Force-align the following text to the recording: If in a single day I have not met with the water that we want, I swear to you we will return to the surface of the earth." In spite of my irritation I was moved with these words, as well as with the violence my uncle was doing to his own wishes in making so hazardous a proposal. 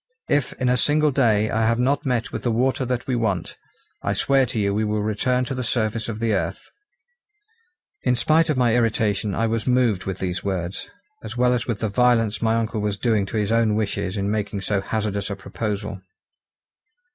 If 0.29 0.53
in 0.53 0.67
a 0.67 0.77
single 0.77 1.11
day 1.11 1.51
I 1.51 1.63
have 1.67 1.77
not 1.77 2.07
met 2.07 2.31
with 2.31 2.41
the 2.41 2.49
water 2.49 2.85
that 2.85 3.05
we 3.05 3.15
want, 3.15 3.55
I 4.01 4.13
swear 4.13 4.47
to 4.47 4.57
you 4.57 4.73
we 4.73 4.83
will 4.83 5.03
return 5.03 5.45
to 5.45 5.53
the 5.53 5.63
surface 5.63 6.09
of 6.09 6.19
the 6.19 6.33
earth." 6.33 6.71
In 8.01 8.15
spite 8.15 8.49
of 8.49 8.57
my 8.57 8.73
irritation 8.73 9.35
I 9.35 9.45
was 9.45 9.67
moved 9.67 10.05
with 10.05 10.17
these 10.17 10.43
words, 10.43 10.89
as 11.23 11.37
well 11.37 11.53
as 11.53 11.67
with 11.67 11.81
the 11.81 11.87
violence 11.87 12.41
my 12.41 12.55
uncle 12.55 12.81
was 12.81 12.97
doing 12.97 13.27
to 13.27 13.37
his 13.37 13.51
own 13.51 13.75
wishes 13.75 14.17
in 14.17 14.31
making 14.31 14.61
so 14.61 14.81
hazardous 14.81 15.29
a 15.29 15.35
proposal. 15.35 16.01